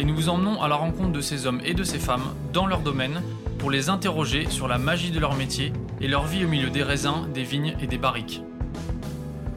et 0.00 0.04
nous 0.04 0.14
vous 0.14 0.30
emmenons 0.30 0.62
à 0.62 0.68
la 0.68 0.76
rencontre 0.76 1.12
de 1.12 1.20
ces 1.20 1.46
hommes 1.46 1.60
et 1.62 1.74
de 1.74 1.84
ces 1.84 1.98
femmes 1.98 2.34
dans 2.54 2.64
leur 2.64 2.80
domaine 2.80 3.22
pour 3.58 3.70
les 3.70 3.90
interroger 3.90 4.48
sur 4.48 4.66
la 4.66 4.78
magie 4.78 5.10
de 5.10 5.20
leur 5.20 5.36
métier 5.36 5.74
et 6.00 6.08
leur 6.08 6.26
vie 6.26 6.42
au 6.42 6.48
milieu 6.48 6.70
des 6.70 6.82
raisins, 6.82 7.28
des 7.34 7.42
vignes 7.42 7.76
et 7.82 7.86
des 7.86 7.98
barriques. 7.98 8.40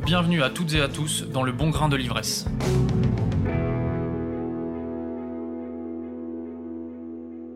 Bienvenue 0.05 0.43
à 0.43 0.49
toutes 0.49 0.73
et 0.73 0.81
à 0.81 0.89
tous 0.89 1.23
dans 1.29 1.43
le 1.43 1.53
bon 1.53 1.69
grain 1.69 1.87
de 1.87 1.95
l'ivresse. 1.95 2.45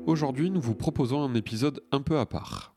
Aujourd'hui, 0.05 0.49
nous 0.49 0.61
vous 0.61 0.75
proposons 0.75 1.21
un 1.21 1.33
épisode 1.33 1.83
un 1.91 2.01
peu 2.01 2.17
à 2.17 2.25
part. 2.25 2.73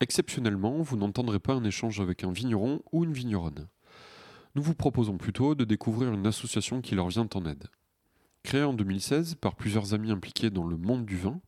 Exceptionnellement, 0.00 0.82
vous 0.82 0.96
n'entendrez 0.96 1.38
pas 1.38 1.52
un 1.52 1.62
échange 1.62 2.00
avec 2.00 2.24
un 2.24 2.32
vigneron 2.32 2.82
ou 2.90 3.04
une 3.04 3.12
vigneronne. 3.12 3.68
Nous 4.56 4.62
vous 4.62 4.74
proposons 4.74 5.18
plutôt 5.18 5.54
de 5.54 5.62
découvrir 5.62 6.12
une 6.12 6.26
association 6.26 6.80
qui 6.80 6.96
leur 6.96 7.06
vient 7.06 7.28
en 7.32 7.46
aide. 7.46 7.68
Créée 8.42 8.64
en 8.64 8.74
2016 8.74 9.36
par 9.36 9.54
plusieurs 9.54 9.94
amis 9.94 10.10
impliqués 10.10 10.50
dans 10.50 10.66
le 10.66 10.76
monde 10.76 11.06
du 11.06 11.16
vin, 11.16 11.40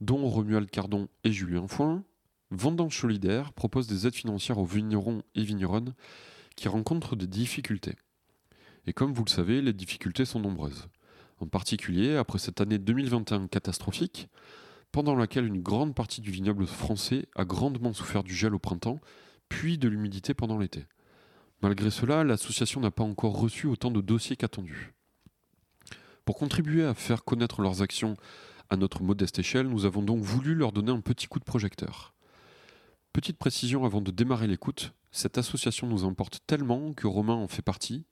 dont 0.00 0.26
Romuald 0.26 0.70
Cardon 0.70 1.08
et 1.22 1.32
Julien 1.32 1.68
Foin, 1.68 2.04
Vendange 2.50 2.98
Solidaire 2.98 3.52
propose 3.52 3.86
des 3.86 4.06
aides 4.06 4.14
financières 4.14 4.58
aux 4.58 4.64
vignerons 4.64 5.22
et 5.34 5.42
vigneronnes 5.42 5.94
qui 6.56 6.68
rencontrent 6.68 7.16
des 7.16 7.26
difficultés. 7.26 7.96
Et 8.86 8.92
comme 8.92 9.12
vous 9.12 9.24
le 9.24 9.30
savez, 9.30 9.60
les 9.60 9.72
difficultés 9.72 10.24
sont 10.24 10.40
nombreuses. 10.40 10.88
En 11.40 11.46
particulier, 11.46 12.16
après 12.16 12.38
cette 12.38 12.60
année 12.60 12.78
2021 12.78 13.48
catastrophique, 13.48 14.28
pendant 14.92 15.16
laquelle 15.16 15.46
une 15.46 15.62
grande 15.62 15.94
partie 15.94 16.20
du 16.20 16.30
vignoble 16.30 16.66
français 16.66 17.26
a 17.34 17.44
grandement 17.44 17.92
souffert 17.92 18.22
du 18.22 18.34
gel 18.34 18.54
au 18.54 18.58
printemps, 18.58 19.00
puis 19.48 19.76
de 19.76 19.88
l'humidité 19.88 20.34
pendant 20.34 20.58
l'été. 20.58 20.86
Malgré 21.62 21.90
cela, 21.90 22.24
l'association 22.24 22.80
n'a 22.80 22.90
pas 22.90 23.04
encore 23.04 23.38
reçu 23.38 23.66
autant 23.66 23.90
de 23.90 24.00
dossiers 24.00 24.36
qu'attendu. 24.36 24.93
Pour 26.24 26.36
contribuer 26.36 26.84
à 26.84 26.94
faire 26.94 27.22
connaître 27.24 27.60
leurs 27.60 27.82
actions 27.82 28.16
à 28.70 28.76
notre 28.76 29.02
modeste 29.02 29.38
échelle, 29.38 29.68
nous 29.68 29.84
avons 29.84 30.02
donc 30.02 30.22
voulu 30.22 30.54
leur 30.54 30.72
donner 30.72 30.90
un 30.90 31.00
petit 31.00 31.26
coup 31.26 31.38
de 31.38 31.44
projecteur. 31.44 32.14
Petite 33.12 33.36
précision 33.36 33.84
avant 33.84 34.00
de 34.00 34.10
démarrer 34.10 34.46
l'écoute, 34.46 34.94
cette 35.12 35.36
association 35.36 35.86
nous 35.86 36.04
importe 36.04 36.40
tellement 36.46 36.94
que 36.94 37.06
Romain 37.06 37.34
en 37.34 37.46
fait 37.46 37.62
partie 37.62 38.06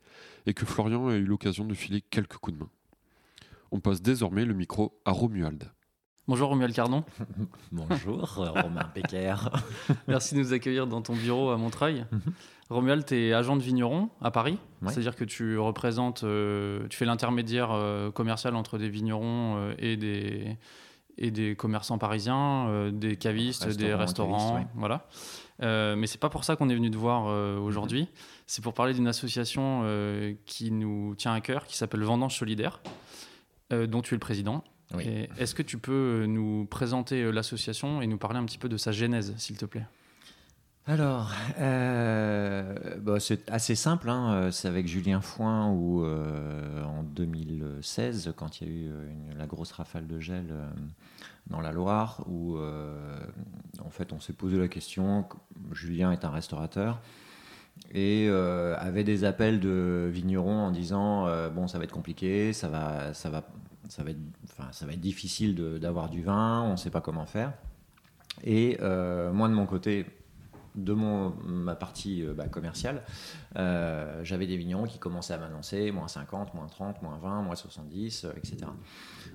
et 0.44 0.52
que 0.52 0.66
Florian 0.66 1.08
a 1.08 1.14
eu 1.14 1.24
l'occasion 1.24 1.64
de 1.64 1.74
filer 1.74 2.02
quelques 2.02 2.36
coups 2.36 2.58
de 2.58 2.62
main. 2.62 2.70
On 3.70 3.80
passe 3.80 4.02
désormais 4.02 4.44
le 4.44 4.54
micro 4.54 5.00
à 5.06 5.12
Romuald. 5.12 5.72
Bonjour 6.28 6.50
Romuald 6.50 6.72
Cardon. 6.72 7.02
Bonjour 7.72 8.36
Romain 8.36 8.88
Becker. 8.94 9.34
Merci 10.06 10.36
de 10.36 10.40
nous 10.40 10.52
accueillir 10.52 10.86
dans 10.86 11.02
ton 11.02 11.14
bureau 11.14 11.50
à 11.50 11.56
Montreuil. 11.56 12.04
Mhm. 12.12 12.20
Romuald, 12.70 13.04
tu 13.04 13.16
es 13.16 13.32
agent 13.32 13.56
de 13.56 13.62
vigneron 13.62 14.08
à 14.20 14.30
Paris, 14.30 14.56
c'est-à-dire 14.86 15.16
que 15.16 15.24
tu 15.24 15.58
représentes, 15.58 16.22
euh, 16.22 16.86
tu 16.88 16.96
fais 16.96 17.04
l'intermédiaire 17.04 17.72
euh, 17.72 18.12
commercial 18.12 18.54
entre 18.54 18.78
des 18.78 18.88
vignerons 18.88 19.56
euh, 19.56 19.74
et, 19.78 19.96
des, 19.96 20.56
et 21.18 21.32
des 21.32 21.56
commerçants 21.56 21.98
parisiens, 21.98 22.90
des 22.92 23.16
cavistes, 23.16 23.76
des 23.76 23.92
restaurants, 23.92 24.64
voilà. 24.76 25.08
mais 25.60 26.06
c'est 26.06 26.20
pas 26.20 26.30
pour 26.30 26.44
ça 26.44 26.54
qu'on 26.54 26.68
est 26.68 26.74
venu 26.74 26.90
te 26.90 26.96
voir 26.96 27.24
aujourd'hui. 27.60 28.02
Mhm. 28.02 28.08
C'est 28.46 28.62
pour 28.62 28.74
parler 28.74 28.94
d'une 28.94 29.08
association 29.08 29.84
qui 30.46 30.70
nous 30.70 31.16
tient 31.16 31.34
à 31.34 31.40
cœur, 31.40 31.66
qui 31.66 31.76
s'appelle 31.76 32.04
Vendange 32.04 32.38
Solidaire, 32.38 32.80
dont 33.70 34.02
tu 34.02 34.14
es 34.14 34.16
le 34.16 34.20
président. 34.20 34.62
Est-ce 35.38 35.54
que 35.54 35.62
tu 35.62 35.78
peux 35.78 36.26
nous 36.26 36.66
présenter 36.66 37.30
l'association 37.32 38.02
et 38.02 38.06
nous 38.06 38.18
parler 38.18 38.38
un 38.38 38.44
petit 38.44 38.58
peu 38.58 38.68
de 38.68 38.76
sa 38.76 38.92
genèse, 38.92 39.34
s'il 39.36 39.56
te 39.56 39.64
plaît? 39.64 39.86
Alors, 40.84 41.30
euh, 41.60 42.74
bah, 42.98 43.20
c'est 43.20 43.48
assez 43.50 43.76
simple. 43.76 44.10
Hein. 44.10 44.50
C'est 44.50 44.66
avec 44.66 44.88
Julien 44.88 45.20
Foin 45.20 45.70
où, 45.70 46.04
euh, 46.04 46.82
en 46.82 47.04
2016, 47.04 48.32
quand 48.36 48.60
il 48.60 48.66
y 48.66 48.70
a 48.70 48.74
eu 48.74 48.90
la 49.36 49.46
grosse 49.46 49.70
rafale 49.70 50.08
de 50.08 50.18
gel 50.18 50.46
euh, 50.50 50.68
dans 51.46 51.60
la 51.60 51.70
Loire, 51.70 52.24
où 52.26 52.56
en 52.58 53.90
fait 53.90 54.12
on 54.12 54.20
s'est 54.20 54.32
posé 54.32 54.58
la 54.58 54.68
question. 54.68 55.24
Julien 55.70 56.10
est 56.10 56.24
un 56.24 56.30
restaurateur 56.30 57.00
et 57.92 58.28
avait 58.28 59.04
des 59.04 59.24
appels 59.24 59.60
de 59.60 60.08
vignerons 60.12 60.66
en 60.66 60.70
disant 60.70 61.26
bon 61.50 61.66
ça 61.66 61.78
va 61.78 61.84
être 61.84 61.92
compliqué, 61.92 62.52
ça 62.52 62.68
va, 62.68 63.12
ça 63.12 63.28
va, 63.28 63.44
ça 63.92 64.02
va 64.02 64.10
être, 64.10 64.20
enfin, 64.44 64.72
ça 64.72 64.86
difficile 64.96 65.54
d'avoir 65.78 66.08
du 66.08 66.22
vin, 66.22 66.62
on 66.62 66.72
ne 66.72 66.76
sait 66.76 66.88
pas 66.88 67.02
comment 67.02 67.26
faire. 67.26 67.52
Et 68.42 68.78
moi 68.80 69.48
de 69.48 69.54
mon 69.54 69.66
côté 69.66 70.06
de 70.74 70.92
mon, 70.92 71.34
ma 71.44 71.74
partie 71.74 72.24
euh, 72.24 72.32
bah, 72.34 72.48
commerciale, 72.48 73.02
euh, 73.56 74.24
j'avais 74.24 74.46
des 74.46 74.56
vignerons 74.56 74.84
qui 74.84 74.98
commençaient 74.98 75.34
à 75.34 75.38
m'annoncer 75.38 75.90
moins 75.90 76.08
50, 76.08 76.54
moins 76.54 76.66
30, 76.66 77.02
moins 77.02 77.18
20, 77.18 77.42
moins 77.42 77.54
70, 77.54 78.26
etc. 78.36 78.58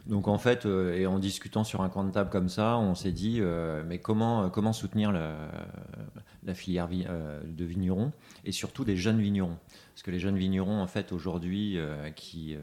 Donc 0.08 0.28
en 0.28 0.38
fait, 0.38 0.66
euh, 0.66 0.96
et 0.96 1.06
en 1.06 1.20
discutant 1.20 1.64
sur 1.64 1.82
un 1.82 1.90
coin 1.90 2.06
de 2.06 2.12
table 2.12 2.30
comme 2.30 2.50
ça, 2.50 2.78
on 2.78 2.96
s'est 2.96 3.12
dit, 3.12 3.42
mais 3.86 4.00
comment, 4.00 4.50
comment 4.50 4.74
soutenir 4.74 5.12
la, 5.12 6.54
filière 6.54 6.88
de 6.88 7.66
vignerons 7.66 8.12
et 8.46 8.52
surtout 8.52 8.84
des 8.84 8.96
jeunes 8.96 9.20
vignerons? 9.20 9.58
Parce 9.94 10.04
que 10.04 10.12
les 10.12 10.20
jeunes 10.20 10.38
vignerons, 10.38 10.82
en 10.82 10.88
fait, 10.88 11.12
aujourd'hui, 11.12 11.78
qui, 12.16 12.56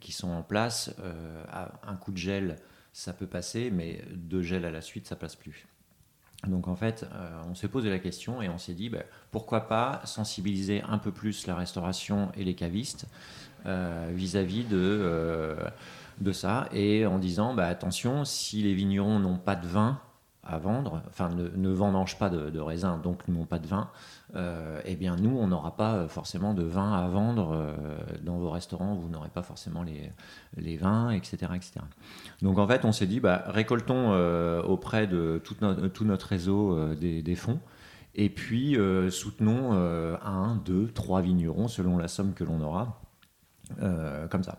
qui 0.00 0.12
sont 0.12 0.30
en 0.30 0.42
place, 0.42 0.94
un 1.86 1.96
coup 1.96 2.12
de 2.12 2.16
gel, 2.18 2.56
ça 2.92 3.12
peut 3.12 3.26
passer, 3.26 3.70
mais 3.70 4.02
deux 4.14 4.42
gels 4.42 4.64
à 4.64 4.70
la 4.70 4.80
suite, 4.80 5.06
ça 5.06 5.16
passe 5.16 5.36
plus. 5.36 5.66
Donc 6.46 6.68
en 6.68 6.76
fait, 6.76 7.06
euh, 7.12 7.30
on 7.50 7.54
s'est 7.54 7.68
posé 7.68 7.90
la 7.90 7.98
question 7.98 8.42
et 8.42 8.48
on 8.48 8.58
s'est 8.58 8.74
dit, 8.74 8.88
bah, 8.88 9.02
pourquoi 9.30 9.68
pas 9.68 10.00
sensibiliser 10.04 10.82
un 10.88 10.98
peu 10.98 11.10
plus 11.10 11.46
la 11.46 11.54
restauration 11.54 12.30
et 12.36 12.44
les 12.44 12.54
cavistes 12.54 13.06
euh, 13.66 14.10
vis-à-vis 14.12 14.64
de, 14.64 14.76
euh, 14.76 15.56
de 16.20 16.32
ça, 16.32 16.68
et 16.72 17.06
en 17.06 17.18
disant, 17.18 17.54
bah, 17.54 17.66
attention, 17.66 18.24
si 18.24 18.62
les 18.62 18.74
vignerons 18.74 19.18
n'ont 19.18 19.38
pas 19.38 19.56
de 19.56 19.66
vin, 19.66 20.00
à 20.46 20.58
vendre, 20.58 21.02
enfin 21.08 21.30
ne, 21.30 21.48
ne 21.48 21.70
vendangent 21.70 22.18
pas 22.18 22.30
de, 22.30 22.50
de 22.50 22.60
raisin, 22.60 22.98
donc 22.98 23.26
n'ont 23.28 23.46
pas 23.46 23.58
de 23.58 23.66
vin, 23.66 23.90
euh, 24.36 24.80
eh 24.84 24.96
bien 24.96 25.16
nous, 25.16 25.36
on 25.36 25.48
n'aura 25.48 25.76
pas 25.76 26.08
forcément 26.08 26.54
de 26.54 26.62
vin 26.62 26.92
à 26.92 27.08
vendre 27.08 27.52
euh, 27.52 27.74
dans 28.22 28.38
vos 28.38 28.50
restaurants, 28.50 28.94
vous 28.94 29.08
n'aurez 29.08 29.28
pas 29.28 29.42
forcément 29.42 29.82
les, 29.82 30.10
les 30.56 30.76
vins, 30.76 31.10
etc., 31.10 31.52
etc. 31.54 31.80
Donc 32.42 32.58
en 32.58 32.66
fait, 32.66 32.84
on 32.84 32.92
s'est 32.92 33.06
dit, 33.06 33.20
bah, 33.20 33.44
récoltons 33.46 34.12
euh, 34.12 34.62
auprès 34.62 35.06
de 35.06 35.40
tout, 35.44 35.54
tout 35.92 36.04
notre 36.04 36.26
réseau 36.26 36.94
des, 36.94 37.34
fonds, 37.36 37.60
et 38.14 38.28
puis 38.28 38.76
soutenons 39.10 39.72
un, 39.72 40.56
deux, 40.64 40.88
trois 40.88 41.20
vignerons 41.20 41.68
selon 41.68 41.96
la 41.96 42.08
somme 42.08 42.34
que 42.34 42.44
l'on 42.44 42.60
aura, 42.60 43.00
comme 44.30 44.44
ça. 44.44 44.58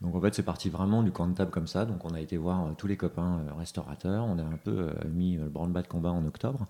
Donc 0.00 0.14
en 0.14 0.20
fait, 0.20 0.34
c'est 0.34 0.42
parti 0.42 0.70
vraiment 0.70 1.02
du 1.02 1.12
coin 1.12 1.28
de 1.28 1.34
table 1.34 1.50
comme 1.50 1.66
ça. 1.66 1.84
Donc 1.84 2.04
on 2.04 2.14
a 2.14 2.20
été 2.20 2.38
voir 2.38 2.62
euh, 2.64 2.70
tous 2.76 2.86
les 2.86 2.96
copains 2.96 3.40
euh, 3.40 3.52
restaurateurs. 3.54 4.24
On 4.24 4.38
a 4.38 4.42
un 4.42 4.56
peu 4.56 4.70
euh, 4.70 4.90
mis 5.12 5.36
le 5.36 5.48
branle-bas 5.48 5.82
de 5.82 5.88
combat 5.88 6.10
en 6.10 6.24
octobre 6.24 6.66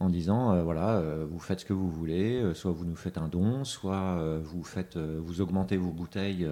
en 0.00 0.10
disant 0.10 0.62
voilà, 0.64 1.00
vous 1.30 1.38
faites 1.38 1.60
ce 1.60 1.64
que 1.64 1.72
vous 1.72 1.88
voulez, 1.88 2.52
soit 2.54 2.72
vous 2.72 2.84
nous 2.84 2.96
faites 2.96 3.16
un 3.16 3.28
don, 3.28 3.64
soit 3.64 4.18
vous 4.42 4.64
faites, 4.64 4.96
vous 4.96 5.40
augmentez 5.40 5.76
vos 5.76 5.92
bouteilles 5.92 6.48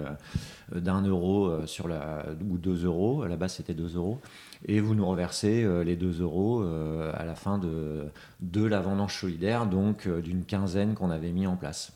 d'un 0.73 1.01
euro 1.01 1.65
sur 1.65 1.89
la 1.89 2.25
ou 2.49 2.57
deux 2.57 2.85
euros. 2.85 3.23
À 3.23 3.27
la 3.27 3.35
base, 3.35 3.55
c'était 3.55 3.73
deux 3.73 3.95
euros. 3.97 4.21
Et 4.65 4.79
vous 4.79 4.95
nous 4.95 5.05
reversez 5.05 5.67
les 5.83 5.97
deux 5.97 6.21
euros 6.21 6.63
à 6.63 7.25
la 7.25 7.35
fin 7.35 7.57
de, 7.57 8.05
de 8.39 8.63
la 8.63 8.79
vendange 8.79 9.19
solidaire, 9.19 9.65
donc 9.65 10.07
d'une 10.07 10.45
quinzaine 10.45 10.93
qu'on 10.93 11.11
avait 11.11 11.33
mis 11.33 11.45
en 11.45 11.57
place. 11.57 11.91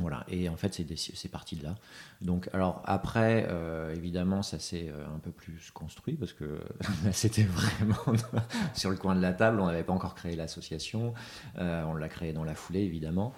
Voilà, 0.00 0.24
et 0.28 0.48
en 0.48 0.56
fait, 0.56 0.82
c'est 0.96 1.28
parti 1.28 1.54
de 1.54 1.62
là. 1.62 1.76
Donc, 2.20 2.48
alors 2.52 2.82
après, 2.84 3.46
euh, 3.48 3.94
évidemment, 3.94 4.42
ça 4.42 4.58
s'est 4.58 4.88
euh, 4.88 5.06
un 5.14 5.20
peu 5.20 5.30
plus 5.30 5.70
construit 5.70 6.14
parce 6.14 6.32
que 6.32 6.58
c'était 7.12 7.44
vraiment 7.44 8.18
sur 8.74 8.90
le 8.90 8.96
coin 8.96 9.14
de 9.14 9.22
la 9.22 9.32
table. 9.32 9.60
On 9.60 9.66
n'avait 9.66 9.84
pas 9.84 9.92
encore 9.92 10.16
créé 10.16 10.34
l'association. 10.34 11.14
Euh, 11.58 11.84
on 11.84 11.94
l'a 11.94 12.08
créé 12.08 12.32
dans 12.32 12.42
la 12.42 12.56
foulée, 12.56 12.80
évidemment. 12.80 13.34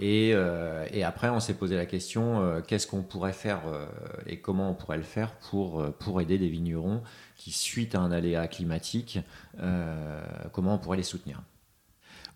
Et, 0.00 0.34
après, 1.04 1.28
on 1.28 1.38
s'est 1.38 1.54
posé 1.54 1.76
la 1.76 1.86
question 1.86 2.62
qu'est-ce 2.66 2.86
qu'on 2.86 3.02
pourrait 3.02 3.32
faire 3.32 3.60
et 4.26 4.38
comment 4.38 4.70
on 4.70 4.74
pourrait 4.74 4.96
le 4.96 5.02
faire 5.02 5.32
pour 5.32 6.20
aider 6.20 6.38
des 6.38 6.48
vignerons 6.48 7.02
qui, 7.36 7.52
suite 7.52 7.94
à 7.94 8.00
un 8.00 8.10
aléa 8.10 8.48
climatique, 8.48 9.18
comment 10.52 10.74
on 10.74 10.78
pourrait 10.78 10.96
les 10.96 11.02
soutenir 11.02 11.42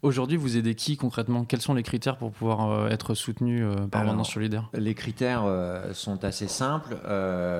Aujourd'hui, 0.06 0.36
vous 0.36 0.56
aidez 0.56 0.76
qui 0.76 0.96
concrètement? 0.96 1.44
Quels 1.44 1.60
sont 1.60 1.74
les 1.74 1.82
critères 1.82 2.16
pour 2.16 2.30
pouvoir 2.30 2.90
être 2.92 3.14
soutenu 3.14 3.66
par 3.90 4.04
Vendange 4.04 4.32
Solidaire 4.32 4.70
Les 4.72 4.94
critères 4.94 5.44
sont 5.92 6.24
assez 6.24 6.46
simples. 6.46 6.96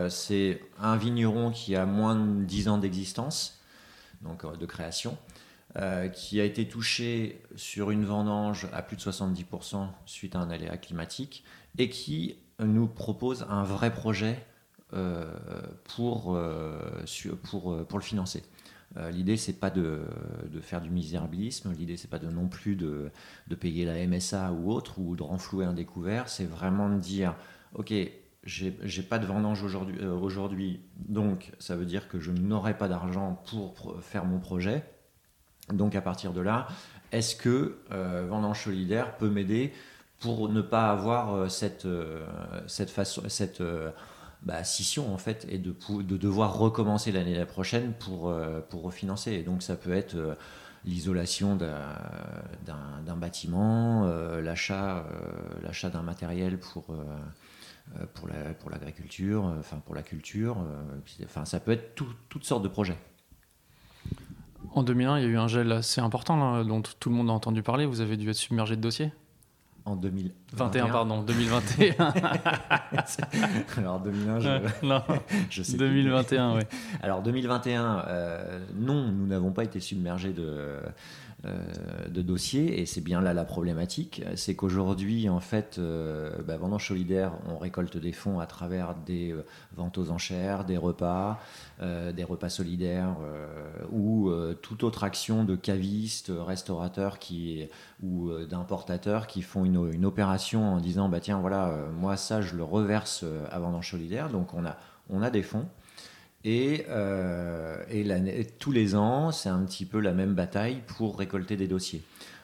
c'est 0.08 0.60
un 0.81 0.96
vigneron 0.96 1.50
qui 1.50 1.75
a 1.75 1.87
moins 1.87 2.14
de 2.14 2.44
10 2.44 2.69
ans 2.69 2.78
d'existence, 2.78 3.60
donc 4.22 4.46
de 4.58 4.64
création, 4.66 5.19
qui 6.14 6.40
a 6.40 6.44
été 6.44 6.69
touché 6.69 7.43
sur 7.56 7.90
une 7.90 8.04
vendange 8.04 8.69
à 8.72 8.81
plus 8.82 8.96
de 8.96 9.02
70% 9.02 9.88
suite 10.04 10.37
à 10.37 10.38
un 10.38 10.48
aléa 10.48 10.76
climatique 10.76 11.43
et 11.78 11.88
qui 11.88 12.37
nous 12.60 12.87
propose 12.87 13.44
un 13.50 13.64
vrai 13.64 13.93
projet 13.93 14.38
euh, 14.94 15.25
pour, 15.96 16.37
euh, 16.37 16.78
pour, 17.50 17.72
euh, 17.72 17.84
pour 17.84 17.98
le 17.98 18.04
financer. 18.04 18.44
L'idée, 19.11 19.37
c'est 19.37 19.59
pas 19.61 19.71
de, 19.71 20.03
faire 20.62 20.81
du 20.81 20.91
misérabilisme, 20.91 21.73
l'idée, 21.73 21.97
c'est 21.97 22.11
pas 22.11 22.19
de 22.19 22.29
non 22.29 22.49
plus 22.49 22.77
de, 22.77 23.11
payer 23.61 23.85
la 23.85 24.06
MSA 24.06 24.53
ou 24.53 24.73
autre, 24.73 24.99
ou 24.99 25.17
de 25.17 25.23
renflouer 25.23 25.65
un 25.65 25.73
découvert, 25.73 26.29
c'est 26.29 26.44
vraiment 26.44 26.88
de 26.88 26.99
dire, 26.99 27.35
OK, 27.75 27.93
j'ai 28.44 29.03
pas 29.03 29.19
de 29.19 29.27
vendange 29.27 29.62
aujourd'hui, 29.62 30.05
aujourd'hui, 30.06 30.81
donc 30.97 31.53
ça 31.59 31.77
veut 31.77 31.85
dire 31.85 32.09
que 32.09 32.21
je 32.21 32.31
n'aurai 32.31 32.77
pas 32.79 32.88
d'argent 32.88 33.43
pour 33.50 33.97
faire 34.03 34.25
mon 34.25 34.38
projet. 34.38 34.85
Donc 35.73 35.97
à 35.97 36.00
partir 36.00 36.32
de 36.32 36.41
là, 36.41 36.69
est-ce 37.12 37.35
que 37.35 37.79
Vendange 37.91 38.62
Solidaire 38.62 39.17
peut 39.17 39.29
m'aider 39.29 39.73
pour 40.21 40.49
ne 40.49 40.62
pas 40.62 40.91
avoir 40.91 41.50
cette, 41.50 41.87
cette, 42.67 42.91
façon, 42.91 43.23
cette 43.29 43.62
bah, 44.46 44.62
scission 44.62 45.12
en 45.12 45.19
fait 45.19 45.44
et 45.50 45.58
de, 45.58 45.75
de 46.02 46.16
devoir 46.16 46.56
recommencer 46.56 47.10
l'année 47.10 47.44
prochaine 47.44 47.93
pour, 47.98 48.28
euh, 48.28 48.60
pour 48.60 48.82
refinancer. 48.82 49.32
Et 49.32 49.43
donc 49.43 49.60
ça 49.60 49.75
peut 49.75 49.93
être 49.93 50.14
euh, 50.14 50.34
l'isolation 50.84 51.56
d'un 51.56 53.16
bâtiment, 53.16 54.04
euh, 54.04 54.40
l'achat 54.40 55.04
l'achat 55.64 55.90
d'un 55.90 56.02
matériel 56.02 56.60
pour, 56.60 56.94
pour 58.14 58.28
l'agriculture, 58.70 59.43
la, 59.43 59.48
pour 59.48 59.58
enfin 59.58 59.78
pour 59.84 59.94
la 59.96 60.04
culture. 60.04 60.58
enfin 61.25 61.44
ça 61.44 61.58
peut 61.58 61.72
être 61.72 61.96
toutes 62.28 62.44
sortes 62.44 62.62
de 62.62 62.69
projets. 62.69 62.98
En 64.75 64.84
2001, 64.84 65.19
il 65.19 65.22
y 65.25 65.26
a 65.26 65.28
eu 65.28 65.38
un 65.38 65.48
gel 65.48 65.72
assez 65.72 66.00
important 66.00 66.62
dont 66.62 66.82
tout 66.82 67.08
le 67.08 67.16
monde 67.16 67.31
a 67.31 67.32
entendu 67.32 67.64
parler. 67.64 67.84
Vous 67.84 68.00
avez 68.00 68.16
dû 68.16 68.31
être 68.31 68.37
submergé 68.37 68.76
de 68.76 68.81
dossiers 68.81 69.10
en 69.87 69.94
2021. 69.94 70.88
pardon, 70.88 71.23
2021. 71.23 71.94
Alors 73.79 74.00
2001, 74.00 74.41
je, 74.41 74.87
non, 74.87 75.03
je 75.50 75.62
sais 75.62 75.77
2021, 75.77 76.56
oui. 76.56 76.62
Alors 77.03 77.23
2021, 77.23 78.05
euh, 78.09 78.59
non, 78.75 79.12
nous 79.12 79.27
n'avons 79.27 79.53
pas 79.53 79.62
été 79.62 79.79
submergés 79.79 80.33
de, 80.33 80.81
de 81.44 82.23
dossiers 82.23 82.81
et 82.81 82.87
c'est 82.87 83.00
bien 83.00 83.21
là 83.21 83.35
la 83.35 83.44
problématique. 83.44 84.23
C'est 84.35 84.56
qu'aujourd'hui, 84.56 85.29
en 85.29 85.41
fait, 85.41 85.77
euh, 85.79 86.43
bah, 86.43 86.56
Vendange 86.56 86.88
Solidaire, 86.88 87.33
on 87.49 87.59
récolte 87.59 87.97
des 87.97 88.12
fonds 88.12 88.41
à 88.41 88.47
travers 88.47 88.94
des 88.94 89.33
euh, 89.33 89.44
ventes 89.77 89.99
aux 89.99 90.11
enchères, 90.11 90.65
des 90.65 90.77
repas, 90.77 91.41
des 91.81 92.25
repas 92.25 92.49
solidaires 92.49 93.17
ou 93.93 94.31
toute 94.62 94.83
autre 94.83 95.05
action 95.05 95.44
de 95.44 95.56
cavistes, 95.56 96.33
restaurateurs 96.35 97.19
qui, 97.19 97.69
ou 98.03 98.31
d'importateurs 98.49 99.27
qui 99.27 99.43
font 99.43 99.67
une, 99.67 99.93
une, 99.93 100.06
opération 100.06 100.73
en 100.73 100.81
disant 100.81 101.11
bah 101.11 101.21
tiens 101.21 101.39
voilà 101.39 101.77
moi 102.00 102.17
ça 102.17 102.41
je 102.41 102.56
le 102.56 102.65
reverse 102.65 103.25
à 103.50 103.59
Vendange 103.59 103.91
Solidaire 103.91 104.31
donc 104.31 104.55
on 104.55 104.65
a 104.65 104.79
on 105.11 105.21
a 105.23 105.31
des 105.31 105.43
fonds 105.43 105.67
et, 106.46 106.87
euh, 106.88 107.82
et 107.90 108.44
tous 108.44 108.70
les 108.70 108.94
ans, 108.94 109.32
c'est 109.32 109.48
un 109.48 109.64
petit 109.64 109.84
peu 109.84 109.98
la 109.98 110.12
même 110.12 110.34
bataille 110.34 110.81
pour 110.87 111.19
récolter 111.19 111.56
des 111.56 111.66
dossiers. 111.66 112.02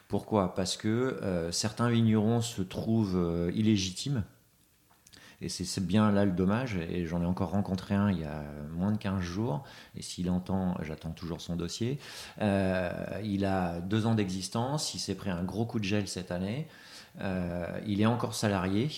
Pourquoi? 0.08 0.56
Parce 0.56 0.76
que 0.76 0.88
euh, 0.88 1.52
certains 1.52 1.88
vignerons 1.88 2.40
se 2.40 2.62
trouvent 2.62 3.16
euh, 3.16 3.52
illégitimes. 3.54 4.24
Et 5.40 5.48
c'est 5.48 5.84
bien 5.84 6.10
là 6.10 6.24
le 6.24 6.32
dommage. 6.32 6.76
Et 6.76 7.06
j'en 7.06 7.22
ai 7.22 7.26
encore 7.26 7.50
rencontré 7.50 7.94
un 7.94 8.10
il 8.10 8.18
y 8.18 8.24
a 8.24 8.42
moins 8.72 8.90
de 8.90 8.96
15 8.96 9.20
jours. 9.20 9.62
Et 9.96 10.02
s'il 10.02 10.30
entend, 10.30 10.76
j'attends 10.82 11.10
toujours 11.10 11.40
son 11.40 11.54
dossier. 11.56 11.98
il 12.40 13.44
a 13.44 13.80
deux 13.80 14.06
ans 14.06 14.14
d'existence. 14.14 14.94
Il 14.94 15.00
s'est 15.00 15.16
pris 15.16 15.30
un 15.30 15.42
gros 15.42 15.64
coup 15.64 15.80
de 15.80 15.84
gel 15.84 16.06
cette 16.06 16.30
année. 16.30 16.68
il 17.20 18.00
est 18.00 18.06
encore 18.06 18.36
salarié 18.36 18.88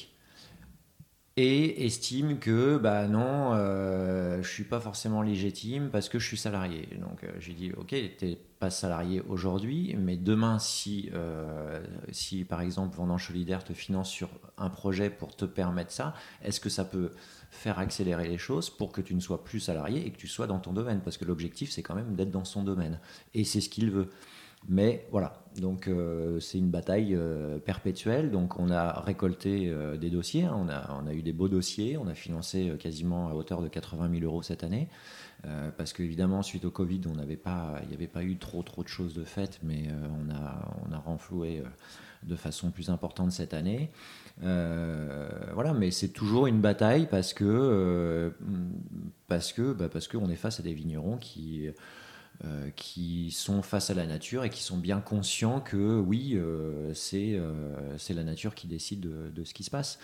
et 1.36 1.84
estime 1.84 2.38
que 2.38 2.76
bah 2.78 3.08
non, 3.08 3.54
euh, 3.54 4.40
je 4.40 4.48
suis 4.48 4.62
pas 4.62 4.78
forcément 4.78 5.20
légitime 5.20 5.90
parce 5.90 6.08
que 6.08 6.20
je 6.20 6.26
suis 6.26 6.36
salarié. 6.36 6.88
Donc 7.00 7.24
euh, 7.24 7.32
j'ai 7.40 7.54
dit 7.54 7.72
ok, 7.76 7.88
t'es 7.88 8.38
pas 8.60 8.70
salarié 8.70 9.20
aujourd'hui, 9.28 9.96
mais 9.98 10.16
demain 10.16 10.60
si 10.60 11.10
euh, 11.12 11.82
si 12.12 12.44
par 12.44 12.60
exemple 12.60 12.96
Vendange 12.96 13.26
Solidaire 13.26 13.64
te 13.64 13.72
finance 13.72 14.10
sur 14.10 14.28
un 14.58 14.70
projet 14.70 15.10
pour 15.10 15.34
te 15.34 15.44
permettre 15.44 15.90
ça, 15.90 16.14
est-ce 16.42 16.60
que 16.60 16.68
ça 16.68 16.84
peut 16.84 17.10
faire 17.50 17.80
accélérer 17.80 18.28
les 18.28 18.38
choses 18.38 18.70
pour 18.70 18.92
que 18.92 19.00
tu 19.00 19.14
ne 19.16 19.20
sois 19.20 19.42
plus 19.42 19.58
salarié 19.58 20.06
et 20.06 20.10
que 20.12 20.18
tu 20.18 20.28
sois 20.28 20.46
dans 20.46 20.60
ton 20.60 20.72
domaine? 20.72 21.00
Parce 21.00 21.18
que 21.18 21.24
l'objectif 21.24 21.72
c'est 21.72 21.82
quand 21.82 21.96
même 21.96 22.14
d'être 22.14 22.30
dans 22.30 22.44
son 22.44 22.62
domaine 22.62 23.00
et 23.34 23.42
c'est 23.42 23.60
ce 23.60 23.68
qu'il 23.68 23.90
veut. 23.90 24.08
Mais 24.68 25.06
voilà, 25.10 25.44
donc 25.58 25.88
euh, 25.88 26.40
c'est 26.40 26.58
une 26.58 26.70
bataille 26.70 27.14
euh, 27.14 27.58
perpétuelle. 27.58 28.30
Donc 28.30 28.58
on 28.58 28.70
a 28.70 29.00
récolté 29.00 29.68
euh, 29.68 29.96
des 29.96 30.10
dossiers, 30.10 30.44
hein. 30.44 30.56
on, 30.58 30.68
a, 30.68 30.98
on 31.02 31.06
a 31.06 31.12
eu 31.12 31.22
des 31.22 31.32
beaux 31.32 31.48
dossiers, 31.48 31.98
on 31.98 32.06
a 32.06 32.14
financé 32.14 32.72
quasiment 32.78 33.28
à 33.28 33.34
hauteur 33.34 33.60
de 33.60 33.68
80 33.68 34.10
000 34.10 34.24
euros 34.24 34.42
cette 34.42 34.64
année. 34.64 34.88
parce 35.76 35.92
qu'évidemment, 35.92 36.42
suite 36.42 36.64
au 36.64 36.70
Covid, 36.70 37.02
il 37.04 37.12
n'y 37.12 37.94
avait 37.94 38.06
pas 38.06 38.22
eu 38.22 38.38
trop 38.38 38.62
trop 38.62 38.82
de 38.82 38.88
choses 38.88 39.14
de 39.14 39.24
faites, 39.24 39.60
mais 39.62 39.88
on 40.18 40.34
a, 40.34 40.78
on 40.88 40.92
a 40.92 40.98
renfloué 40.98 41.62
de 42.22 42.36
façon 42.36 42.70
plus 42.70 42.88
importante 42.88 43.30
cette 43.32 43.52
année. 43.52 43.90
voilà, 44.40 45.74
mais 45.74 45.90
c'est 45.90 46.08
toujours 46.08 46.46
une 46.46 46.62
bataille 46.62 47.06
parce 47.10 47.34
que 47.34 48.32
parce 49.28 49.52
que 49.52 49.74
bah, 49.74 49.90
parce 49.90 50.08
qu'on 50.08 50.30
est 50.30 50.36
face 50.36 50.60
à 50.60 50.62
des 50.62 50.72
vignerons 50.72 51.18
qui 51.18 51.68
euh, 52.42 52.68
qui 52.74 53.30
sont 53.30 53.62
face 53.62 53.90
à 53.90 53.94
la 53.94 54.06
nature 54.06 54.42
et 54.42 54.50
qui 54.50 54.64
sont 54.64 54.76
bien 54.76 55.00
conscients 55.00 55.60
que 55.60 56.00
oui, 56.00 56.32
euh, 56.34 56.92
euh, 57.14 57.94
c'est 57.96 58.12
la 58.12 58.24
nature 58.24 58.56
qui 58.56 58.66
décide 58.66 59.00
de, 59.00 59.44
ce 59.44 59.54
qui 59.54 59.62
se 59.62 59.70
passe. 59.70 60.00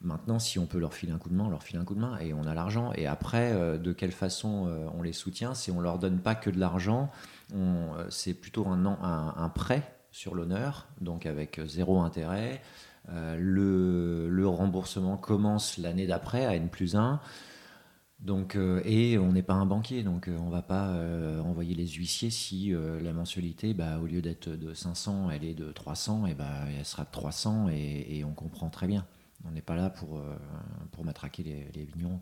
Maintenant, 0.00 0.38
si 0.38 0.60
on 0.60 0.66
peut 0.66 0.78
leur 0.78 0.94
filer 0.94 1.12
un 1.12 1.18
coup 1.18 1.30
de 1.30 1.34
main, 1.34 1.44
on 1.44 1.50
leur 1.50 1.64
file 1.64 1.78
un 1.78 1.84
coup 1.84 1.96
de 1.96 2.00
main 2.00 2.16
et 2.18 2.32
on 2.32 2.46
a 2.46 2.54
l'argent. 2.54 2.92
Et 2.94 3.08
après, 3.08 3.78
de 3.78 3.92
quelle 3.92 4.12
façon 4.12 4.70
on 4.96 5.02
les 5.02 5.12
soutient 5.12 5.54
Si 5.54 5.72
on 5.72 5.80
leur 5.80 5.98
donne 5.98 6.20
pas 6.20 6.36
que 6.36 6.48
de 6.48 6.60
l'argent, 6.60 7.10
c'est 8.08 8.34
plutôt 8.34 8.68
un, 8.68 8.86
un, 8.86 9.34
un, 9.36 9.48
prêt 9.48 9.82
sur 10.12 10.36
l'honneur, 10.36 10.86
donc 11.00 11.26
avec 11.26 11.60
zéro 11.66 12.02
intérêt. 12.02 12.60
le, 13.08 14.28
le, 14.28 14.46
remboursement 14.46 15.16
commence 15.16 15.78
l'année 15.78 16.06
d'après 16.06 16.44
à 16.44 16.54
N 16.54 16.68
plus 16.68 16.94
1. 16.96 17.20
Donc, 18.20 18.56
euh, 18.56 18.80
et 18.84 19.18
on 19.18 19.32
n'est 19.32 19.42
pas 19.42 19.54
un 19.54 19.66
banquier, 19.66 20.02
donc 20.02 20.28
euh, 20.28 20.36
on 20.40 20.46
ne 20.46 20.50
va 20.50 20.62
pas 20.62 20.88
euh, 20.88 21.40
envoyer 21.40 21.74
les 21.74 21.86
huissiers 21.86 22.30
si 22.30 22.72
la 22.72 23.12
mensualité, 23.12 23.74
bah, 23.74 23.98
au 24.02 24.06
lieu 24.06 24.22
d'être 24.22 24.48
de 24.48 24.72
500, 24.72 25.30
elle 25.30 25.44
est 25.44 25.54
de 25.54 25.70
300, 25.72 26.26
et 26.26 26.34
bah, 26.34 26.46
elle 26.78 26.84
sera 26.84 27.04
de 27.04 27.10
300, 27.10 27.68
et, 27.68 28.24
on 28.24 28.32
comprend 28.32 28.70
très 28.70 28.86
bien. 28.86 29.04
On 29.46 29.50
n'est 29.50 29.60
pas 29.60 29.76
là 29.76 29.90
pour, 29.90 30.22
pour 30.92 31.04
matraquer 31.04 31.42
les, 31.42 31.66
les 31.74 31.84
vignerons. 31.84 32.18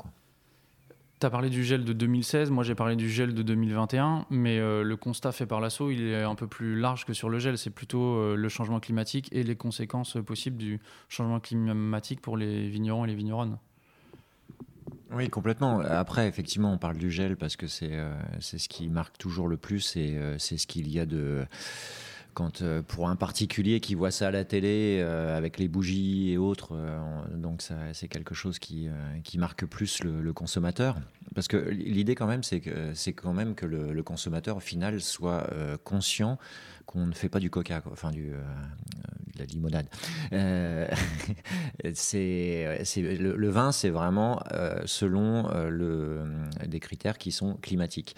Tu 1.21 1.27
as 1.27 1.31
parlé 1.31 1.51
du 1.51 1.63
gel 1.63 1.85
de 1.85 1.93
2016, 1.93 2.51
moi 2.51 2.65
j'ai 2.65 2.75
parlé 2.75 2.97
du 2.97 3.09
gel 3.09 3.33
de 3.33 3.43
2021, 3.43 4.27
mais 4.31 4.59
le 4.59 4.97
constat 4.97 5.31
fait 5.31 5.47
par 5.47 5.61
l'assaut, 5.61 5.93
il 5.93 6.03
est 6.09 6.23
un 6.23 6.35
peu 6.35 6.49
plus 6.49 6.77
large 6.77 7.05
que 7.05 7.13
sur 7.13 7.29
le 7.29 7.39
gel. 7.39 7.57
C'est 7.59 7.71
plutôt 7.71 8.35
le 8.35 8.49
changement 8.49 8.81
climatique 8.81 9.29
et 9.31 9.45
les 9.45 9.55
conséquences 9.55 10.17
possibles 10.27 10.57
du 10.57 10.81
changement 11.09 11.39
climatique 11.39 12.21
pour 12.21 12.37
les 12.37 12.69
vignerons 12.69 13.05
et 13.05 13.09
les 13.09 13.15
vigneronnes. 13.15 13.59
Oui, 15.13 15.29
complètement. 15.29 15.81
Après, 15.81 16.27
effectivement, 16.27 16.73
on 16.73 16.79
parle 16.79 16.97
du 16.97 17.11
gel 17.11 17.37
parce 17.37 17.57
que 17.57 17.67
c'est 17.67 17.93
euh, 17.93 18.15
ce 18.41 18.57
qui 18.69 18.89
marque 18.89 19.19
toujours 19.19 19.47
le 19.47 19.59
plus 19.59 19.97
et 19.97 20.17
euh, 20.17 20.39
c'est 20.39 20.57
ce 20.57 20.67
qu'il 20.67 20.91
y 20.91 20.99
a 20.99 21.07
de 21.07 21.45
quand 22.33 22.63
euh, 22.63 22.81
pour 22.81 23.11
un 23.11 23.17
particulier 23.17 23.81
qui 23.81 23.95
voit 23.95 24.11
ça 24.11 24.29
à 24.29 24.31
la 24.31 24.47
télé 24.47 25.03
avec 25.03 25.59
les 25.59 25.69
bougies 25.69 26.33
et 26.33 26.39
autres, 26.39 26.75
donc 27.35 27.63
c'est 27.93 28.09
quelque 28.09 28.35
chose 28.35 28.59
qui, 28.59 28.89
qui 29.23 29.37
marque 29.37 29.67
plus 29.67 30.03
le, 30.03 30.33
consommateur. 30.33 30.97
Parce 31.35 31.47
que 31.47 31.59
l'idée 31.59 32.15
quand 32.15 32.27
même, 32.27 32.43
c'est 32.43 32.61
que 32.61 32.95
c'est 32.95 33.13
quand 33.13 33.35
même 33.35 33.55
que 33.55 33.67
le, 33.67 34.03
consommateur 34.03 34.57
au 34.57 34.61
final 34.61 35.03
soit 35.03 35.47
conscient 35.85 36.39
qu'on 36.87 37.07
ne 37.07 37.13
fait 37.13 37.29
pas 37.29 37.39
du 37.39 37.51
coca, 37.51 37.83
enfin 37.91 38.11
du, 38.11 38.33
de 39.35 39.39
la 39.39 39.45
limonade. 39.45 39.87
c'est, 41.95 42.79
le, 43.19 43.49
vin, 43.49 43.73
c'est 43.73 43.91
vraiment 43.91 44.43
selon 44.85 45.49
le, 45.69 46.25
des 46.67 46.81
critères 46.81 47.19
qui 47.19 47.33
sont 47.33 47.55
climatiques. 47.55 48.17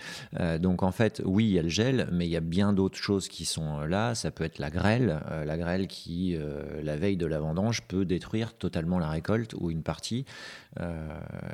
donc 0.59 0.83
en 0.83 0.93
fait, 0.93 1.23
oui, 1.25 1.45
il 1.47 1.53
y 1.53 1.59
a 1.59 1.63
le 1.63 1.69
gel, 1.69 2.09
mais 2.13 2.27
il 2.27 2.31
y 2.31 2.37
a 2.37 2.41
bien 2.41 2.73
d'autres 2.73 2.99
choses 2.99 3.29
qui 3.29 3.45
sont 3.45 3.81
là. 3.81 4.15
Ça 4.15 4.31
peut 4.31 4.45
être 4.45 4.59
la 4.59 4.71
grêle, 4.71 5.21
la 5.45 5.57
grêle 5.57 5.87
qui, 5.87 6.37
la 6.83 6.97
veille 6.97 7.17
de 7.17 7.27
la 7.27 7.41
vendange, 7.41 7.83
peut 7.83 8.05
détruire 8.05 8.55
totalement 8.55 8.99
la 8.99 9.09
récolte 9.09 9.55
ou 9.55 9.71
une 9.71 9.83
partie. 9.83 10.25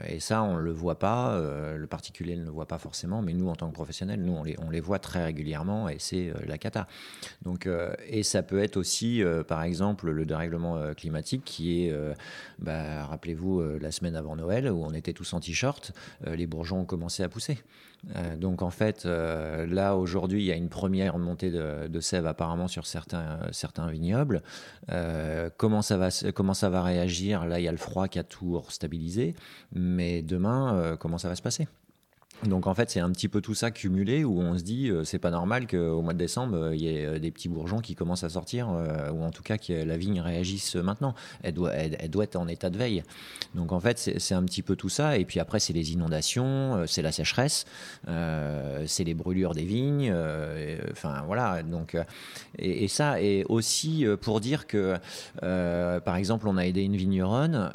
et 0.09 0.21
ça, 0.21 0.43
on 0.43 0.57
le 0.57 0.73
voit 0.73 0.99
pas. 0.99 1.39
le 1.77 1.87
particulier 1.87 2.37
ne 2.37 2.45
le 2.45 2.51
voit 2.51 2.69
pas 2.69 2.79
forcément, 2.79 3.23
mais 3.23 3.33
nous, 3.33 3.49
en 3.49 3.57
tant 3.57 3.69
que 3.69 3.75
professionnels, 3.75 4.23
nous, 4.23 4.33
on 4.33 4.45
les, 4.45 4.57
on 4.61 4.71
les 4.71 4.81
voit 4.81 4.99
très 4.99 5.25
régulièrement 5.25 5.89
et 5.89 5.97
c'est 5.99 6.33
la 6.47 6.59
cata. 6.59 6.87
Donc, 7.43 7.69
et 8.09 8.23
ça 8.23 8.43
peut 8.43 8.63
être 8.63 8.77
aussi, 8.77 9.23
par 9.49 9.60
exemple, 9.63 10.11
le 10.11 10.27
dérèglement 10.27 10.95
climatique 10.95 11.43
qui 11.45 11.85
est, 11.85 11.95
bah, 12.59 13.05
rappelez-vous, 13.07 13.63
la 13.81 13.91
semaine 13.91 14.17
avant 14.17 14.37
Noël 14.37 14.71
où 14.71 14.85
on 14.85 14.93
était 14.93 15.13
tous 15.13 15.33
en 15.33 15.41
t-shirt, 15.41 15.93
les 16.27 16.47
bourgeons 16.47 16.81
ont 16.81 16.85
commencé 16.85 17.23
à 17.23 17.29
pousser. 17.29 17.59
donc 18.37 18.63
en 18.63 18.71
fait, 18.71 19.05
là 19.05 19.97
aujourd'hui, 19.97 20.43
il 20.43 20.47
y 20.47 20.53
a 20.53 20.57
une 20.57 20.69
première 20.69 21.19
montée 21.19 21.51
de, 21.51 22.01
sève 22.01 22.27
apparemment 22.27 22.69
sur 22.69 22.87
certains, 22.87 23.41
certains 23.53 23.89
vignobles. 23.89 24.43
comment, 25.57 25.83
ça 25.83 25.97
va, 25.97 26.09
comment 26.35 26.55
ça 26.55 26.71
va 26.71 26.83
réagir? 26.83 27.47
Là, 27.47 27.61
il 27.61 27.65
y 27.65 27.69
a 27.69 27.73
le 27.73 27.79
froid 27.79 28.09
qui 28.09 28.19
a 28.19 28.25
tout 28.25 28.61
stabilisé, 28.69 29.35
mais 29.73 30.23
demain, 30.23 30.97
comment 30.99 31.19
ça 31.19 31.29
va 31.29 31.37
se 31.37 31.43
passer? 31.43 31.69
Donc 32.45 32.67
en 32.67 32.75
fait, 32.75 32.91
c'est 32.91 33.01
un 33.01 33.11
petit 33.11 33.29
peu 33.29 33.41
tout 33.41 33.55
ça 33.55 33.71
cumulé 33.71 34.25
où 34.25 34.41
on 34.41 34.57
se 34.57 34.63
dit 34.63 34.89
euh, 34.89 35.05
c'est 35.05 35.19
pas 35.19 35.31
normal 35.31 35.67
qu'au 35.67 36.01
mois 36.01 36.15
de 36.15 36.19
décembre 36.19 36.57
euh, 36.57 36.75
il 36.75 36.83
y 36.83 36.89
ait 36.89 37.05
euh, 37.05 37.19
des 37.19 37.31
petits 37.31 37.49
bourgeons 37.49 37.81
qui 37.81 37.95
commencent 37.95 38.25
à 38.25 38.31
sortir 38.31 38.71
ou 39.13 39.23
en 39.23 39.31
tout 39.31 39.43
cas 39.43 39.59
que 39.59 39.73
la 39.73 39.97
vigne 39.97 40.21
réagisse 40.21 40.77
maintenant. 40.77 41.15
Elle 41.43 41.55
doit, 41.55 41.73
elle, 41.73 42.11
doit 42.11 42.25
être 42.25 42.37
en 42.37 42.49
état 42.49 42.71
de 42.71 42.79
veille. 42.79 43.03
Donc 43.55 43.73
en 43.73 43.81
fait, 43.81 43.99
c'est 43.99 44.35
un 44.35 44.43
petit 44.45 44.63
peu 44.63 44.77
tout 44.77 44.89
ça. 44.89 45.19
Et 45.19 45.25
puis 45.25 45.41
après, 45.41 45.61
c'est 45.61 45.73
les 45.73 45.93
inondations, 45.93 46.85
c'est 46.87 47.03
la 47.03 47.13
sécheresse, 47.13 47.67
c'est 48.07 49.05
les 49.05 49.15
brûlures 49.15 49.55
des 49.55 49.65
vignes. 49.65 50.13
enfin 50.93 51.23
voilà. 51.27 51.63
Donc 51.63 51.97
et, 52.59 52.89
ça 52.89 53.21
et 53.21 53.45
aussi 53.49 54.07
pour 54.21 54.41
dire 54.41 54.67
que 54.67 54.97
par 55.41 56.17
exemple, 56.17 56.49
on 56.49 56.57
a 56.57 56.67
aidé 56.67 56.83
une 56.83 56.97
vigneronne. 56.97 57.71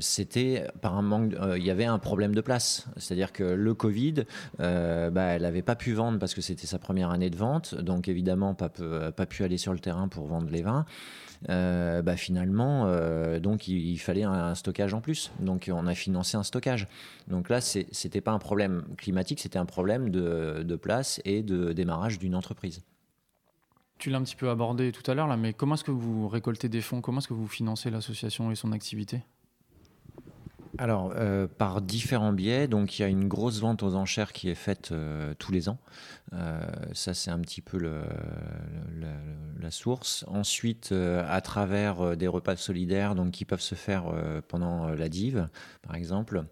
C'était 0.00 0.66
par 0.80 0.96
un 0.96 1.02
manque. 1.02 1.32
Il 1.56 1.64
y 1.64 1.70
avait 1.70 1.84
un 1.84 1.98
problème 1.98 2.34
de 2.34 2.40
place, 2.40 2.86
c'est-à-dire 2.96 3.32
que 3.32 3.51
le 3.56 3.74
Covid, 3.74 4.24
euh, 4.60 5.10
bah, 5.10 5.22
elle 5.22 5.42
n'avait 5.42 5.62
pas 5.62 5.76
pu 5.76 5.92
vendre 5.92 6.18
parce 6.18 6.34
que 6.34 6.40
c'était 6.40 6.66
sa 6.66 6.78
première 6.78 7.10
année 7.10 7.30
de 7.30 7.36
vente, 7.36 7.74
donc 7.74 8.08
évidemment 8.08 8.54
pas, 8.54 8.68
pas 8.68 9.26
pu 9.26 9.44
aller 9.44 9.58
sur 9.58 9.72
le 9.72 9.78
terrain 9.78 10.08
pour 10.08 10.26
vendre 10.26 10.50
les 10.50 10.62
vins. 10.62 10.84
Euh, 11.48 12.02
bah, 12.02 12.16
finalement, 12.16 12.84
euh, 12.86 13.40
donc 13.40 13.68
il, 13.68 13.98
fallait 13.98 14.22
un, 14.22 14.54
stockage 14.54 14.94
en 14.94 15.00
plus. 15.00 15.32
Donc 15.40 15.70
on 15.72 15.86
a 15.86 15.94
financé 15.94 16.36
un 16.36 16.42
stockage. 16.42 16.86
Donc 17.28 17.48
là, 17.48 17.60
c'était 17.60 18.20
pas 18.20 18.32
un 18.32 18.38
problème 18.38 18.84
climatique, 18.96 19.40
c'était 19.40 19.58
un 19.58 19.66
problème 19.66 20.10
de, 20.10 20.62
de, 20.62 20.76
place 20.76 21.20
et 21.24 21.42
de 21.42 21.72
démarrage 21.72 22.18
d'une 22.18 22.34
entreprise. 22.34 22.82
Tu 23.98 24.10
l'as 24.10 24.18
un 24.18 24.22
petit 24.22 24.36
peu 24.36 24.50
abordé 24.50 24.90
tout 24.92 25.08
à 25.10 25.14
l'heure 25.14 25.28
là, 25.28 25.36
mais 25.36 25.52
comment 25.52 25.74
est-ce 25.74 25.84
que 25.84 25.90
vous 25.90 26.28
récoltez 26.28 26.68
des 26.68 26.80
fonds? 26.80 27.00
Comment 27.00 27.18
est-ce 27.18 27.28
que 27.28 27.34
vous 27.34 27.46
financez 27.46 27.90
l'association 27.90 28.50
et 28.50 28.54
son 28.54 28.72
activité? 28.72 29.22
Alors, 30.78 31.12
euh, 31.16 31.46
par 31.46 31.82
différents 31.82 32.32
biais, 32.32 32.66
donc 32.66 32.98
il 32.98 33.02
y 33.02 33.04
a 33.04 33.08
une 33.08 33.28
grosse 33.28 33.60
vente 33.60 33.82
aux 33.82 33.94
enchères 33.94 34.32
qui 34.32 34.48
est 34.48 34.54
faite 34.54 34.90
euh, 34.92 35.34
tous 35.38 35.52
les 35.52 35.68
ans. 35.68 35.78
Euh, 36.32 36.62
ça, 36.94 37.12
c'est 37.12 37.30
un 37.30 37.40
petit 37.40 37.60
peu 37.60 37.78
la 37.78 39.70
source. 39.70 40.24
Ensuite, 40.28 40.92
à 40.92 41.40
travers 41.42 42.16
des 42.16 42.26
repas 42.26 42.56
solidaires, 42.56 43.14
donc 43.14 43.32
qui 43.32 43.44
peuvent 43.44 43.60
se 43.60 43.74
faire 43.74 44.04
pendant 44.48 44.88
la 44.88 45.08
div, 45.08 45.48
par 45.82 45.94
exemple. 45.94 46.44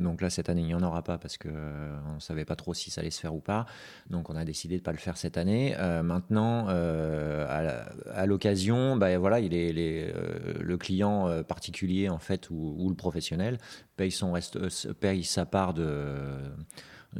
Donc 0.00 0.22
là, 0.22 0.30
cette 0.30 0.48
année, 0.48 0.62
il 0.62 0.66
n'y 0.66 0.74
en 0.74 0.82
aura 0.82 1.02
pas 1.02 1.18
parce 1.18 1.36
qu'on 1.36 1.48
ne 1.48 2.20
savait 2.20 2.44
pas 2.44 2.56
trop 2.56 2.72
si 2.72 2.90
ça 2.90 3.02
allait 3.02 3.10
se 3.10 3.20
faire 3.20 3.34
ou 3.34 3.40
pas. 3.40 3.66
Donc 4.08 4.30
on 4.30 4.36
a 4.36 4.44
décidé 4.44 4.76
de 4.76 4.80
ne 4.80 4.84
pas 4.84 4.92
le 4.92 4.98
faire 4.98 5.18
cette 5.18 5.36
année. 5.36 5.76
maintenant, 6.02 6.68
à 6.68 8.26
l'occasion, 8.26 8.96
bah, 8.96 9.18
voilà, 9.18 9.40
il 9.40 9.52
est, 9.54 10.14
le 10.60 10.76
client 10.78 11.42
particulier 11.44 12.08
en 12.08 12.18
fait 12.18 12.48
ou 12.50 12.88
le 12.88 12.96
professionnel 12.96 13.58
paye, 13.96 14.10
son 14.10 14.34
euh, 14.34 14.92
paye 15.00 15.24
sa 15.24 15.46
part 15.46 15.74
de 15.74 16.40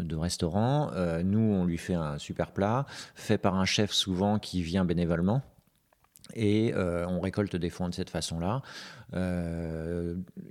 de 0.02 0.16
restaurant. 0.16 0.90
Euh, 0.94 1.22
nous, 1.22 1.38
on 1.38 1.64
lui 1.64 1.78
fait 1.78 1.94
un 1.94 2.18
super 2.18 2.52
plat, 2.52 2.86
fait 3.14 3.38
par 3.38 3.54
un 3.54 3.64
chef 3.64 3.92
souvent 3.92 4.38
qui 4.38 4.62
vient 4.62 4.84
bénévolement. 4.84 5.42
Et 6.34 6.74
euh, 6.74 7.06
on 7.06 7.20
récolte 7.20 7.54
des 7.54 7.70
fonds 7.70 7.88
de 7.88 7.94
cette 7.94 8.10
façon-là. 8.10 8.62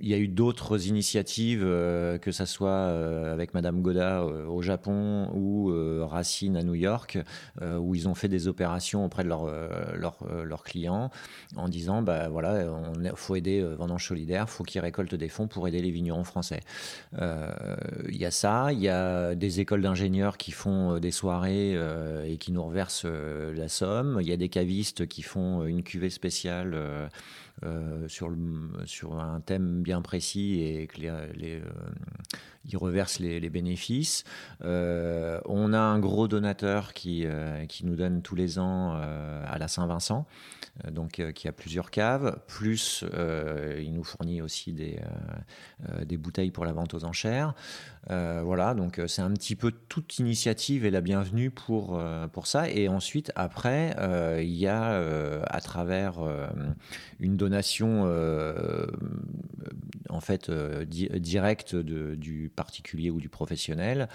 Y 0.08 0.14
a 0.14 0.18
eu 0.18 0.28
d'autres 0.28 0.86
initiatives, 0.86 1.62
euh, 1.64 2.18
que 2.18 2.32
ce 2.32 2.44
soit 2.44 2.68
euh, 2.68 3.32
avec 3.32 3.54
Madame 3.54 3.82
Goda 3.82 4.24
au 4.24 4.62
Japon 4.62 5.30
ou 5.34 5.72
Racine 6.06 6.56
à 6.56 6.62
New 6.62 6.74
York, 6.74 7.18
où 7.62 7.94
ils 7.94 8.08
ont 8.08 8.14
fait 8.14 8.28
des 8.28 8.48
opérations 8.48 9.04
auprès 9.04 9.24
de 9.24 9.28
leurs 9.28 10.62
clients 10.64 11.10
en 11.56 11.68
disant 11.68 12.02
bah 12.02 12.28
voilà, 12.28 12.64
il 13.02 13.12
faut 13.14 13.36
aider 13.36 13.62
Vendange 13.62 14.06
Solidaire, 14.06 14.48
faut 14.48 14.64
qu'ils 14.64 14.80
récoltent 14.80 15.14
des 15.14 15.28
fonds 15.28 15.48
pour 15.48 15.66
aider 15.68 15.80
les 15.80 15.90
vignerons 15.90 16.24
français. 16.24 16.60
Il 17.12 18.16
y 18.16 18.24
a 18.24 18.30
ça, 18.30 18.72
il 18.72 18.80
y 18.80 18.88
a 18.88 19.34
des 19.34 19.60
écoles 19.60 19.82
d'ingénieurs 19.82 20.38
qui 20.38 20.52
font 20.52 20.98
des 20.98 21.10
soirées 21.10 21.76
et 22.26 22.36
qui 22.38 22.52
nous 22.52 22.64
reversent 22.64 23.06
la 23.06 23.68
somme. 23.68 24.18
Il 24.20 24.28
y 24.28 24.32
a 24.32 24.36
des 24.36 24.48
cavistes 24.48 25.06
qui 25.06 25.22
font 25.22 25.64
une 25.64 25.82
cuvée 25.82 26.10
spéciale 26.10 26.74
euh, 26.74 27.08
sur, 28.08 28.28
le, 28.28 28.36
sur 28.84 29.18
un 29.18 29.40
thème 29.40 29.82
bien 29.82 30.02
précis 30.02 30.62
et 30.62 30.86
que 30.86 31.00
les, 31.00 31.32
les, 31.34 31.60
euh, 31.60 31.70
ils 32.68 32.76
reversent 32.76 33.18
les, 33.20 33.50
bénéfices. 33.50 34.24
Euh, 34.64 35.40
on 35.44 35.72
a 35.72 35.78
un 35.78 35.98
gros 35.98 36.28
donateur 36.28 36.94
qui, 36.94 37.24
qui 37.68 37.86
nous 37.86 37.96
donne 37.96 38.22
tous 38.22 38.34
les 38.34 38.58
ans 38.58 38.94
à 38.94 39.56
la 39.58 39.68
Saint-Vincent, 39.68 40.26
donc 40.90 41.22
qui 41.32 41.48
a 41.48 41.52
plusieurs 41.52 41.90
caves, 41.90 42.38
plus 42.46 43.04
il 43.78 43.92
nous 43.92 44.04
fournit 44.04 44.42
aussi 44.42 44.72
des, 44.72 44.98
des 46.04 46.16
bouteilles 46.16 46.50
pour 46.50 46.64
la 46.64 46.72
vente 46.72 46.94
aux 46.94 47.04
enchères. 47.04 47.54
voilà, 48.08 48.74
donc 48.74 49.00
c'est 49.06 49.22
un 49.22 49.32
petit 49.32 49.54
peu 49.54 49.70
toute 49.70 50.18
initiative 50.18 50.84
est 50.84 50.90
la 50.90 51.00
bienvenue 51.00 51.50
pour, 51.50 52.00
pour 52.32 52.46
ça. 52.46 52.68
Et 52.68 52.88
ensuite, 52.88 53.30
après, 53.36 53.94
il 54.42 54.54
y 54.54 54.66
a 54.66 55.42
à 55.46 55.60
travers 55.60 56.18
une 57.20 57.36
donation 57.36 58.04
euh, 58.06 58.86
en 60.08 60.20
fait 60.20 60.48
euh, 60.48 60.84
directe 60.84 61.74
du 61.74 62.50
particulier 62.56 63.10
ou 63.10 63.20
du 63.20 63.28
professionnel 63.28 64.08